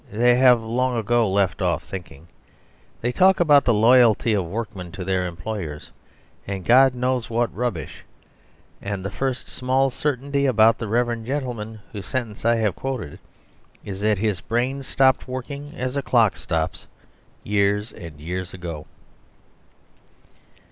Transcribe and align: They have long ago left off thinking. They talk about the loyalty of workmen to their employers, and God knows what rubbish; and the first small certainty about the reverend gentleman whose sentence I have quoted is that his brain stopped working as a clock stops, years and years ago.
They 0.11 0.35
have 0.37 0.59
long 0.63 0.97
ago 0.97 1.29
left 1.29 1.61
off 1.61 1.83
thinking. 1.83 2.27
They 3.01 3.11
talk 3.11 3.39
about 3.39 3.65
the 3.65 3.73
loyalty 3.75 4.33
of 4.33 4.47
workmen 4.47 4.91
to 4.93 5.03
their 5.05 5.27
employers, 5.27 5.91
and 6.47 6.65
God 6.65 6.95
knows 6.95 7.29
what 7.29 7.55
rubbish; 7.55 8.03
and 8.81 9.05
the 9.05 9.11
first 9.11 9.47
small 9.47 9.91
certainty 9.91 10.47
about 10.47 10.79
the 10.79 10.87
reverend 10.87 11.27
gentleman 11.27 11.81
whose 11.91 12.07
sentence 12.07 12.45
I 12.45 12.55
have 12.55 12.75
quoted 12.75 13.19
is 13.85 14.01
that 14.01 14.17
his 14.17 14.41
brain 14.41 14.81
stopped 14.81 15.27
working 15.27 15.71
as 15.75 15.95
a 15.95 16.01
clock 16.01 16.35
stops, 16.35 16.87
years 17.43 17.91
and 17.91 18.19
years 18.19 18.55
ago. 18.55 18.87